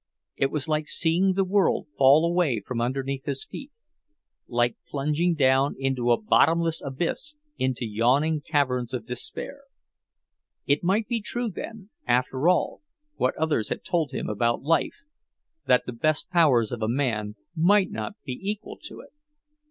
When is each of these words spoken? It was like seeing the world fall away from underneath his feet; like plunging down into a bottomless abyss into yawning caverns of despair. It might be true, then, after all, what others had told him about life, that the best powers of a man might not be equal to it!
It 0.35 0.49
was 0.49 0.67
like 0.67 0.87
seeing 0.87 1.33
the 1.33 1.43
world 1.45 1.85
fall 1.95 2.25
away 2.25 2.59
from 2.59 2.81
underneath 2.81 3.25
his 3.27 3.45
feet; 3.45 3.71
like 4.47 4.75
plunging 4.89 5.35
down 5.35 5.75
into 5.77 6.11
a 6.11 6.19
bottomless 6.19 6.81
abyss 6.81 7.35
into 7.59 7.85
yawning 7.85 8.41
caverns 8.43 8.95
of 8.95 9.05
despair. 9.05 9.59
It 10.65 10.83
might 10.83 11.07
be 11.07 11.21
true, 11.21 11.49
then, 11.51 11.91
after 12.07 12.49
all, 12.49 12.81
what 13.17 13.37
others 13.37 13.69
had 13.69 13.83
told 13.83 14.11
him 14.11 14.27
about 14.27 14.63
life, 14.63 15.01
that 15.67 15.85
the 15.85 15.93
best 15.93 16.31
powers 16.31 16.71
of 16.71 16.81
a 16.81 16.87
man 16.87 17.35
might 17.55 17.91
not 17.91 18.13
be 18.25 18.39
equal 18.41 18.77
to 18.85 19.01
it! 19.01 19.13